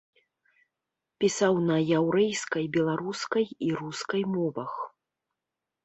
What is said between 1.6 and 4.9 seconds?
на яўрэйскай, беларускай і рускай мовах.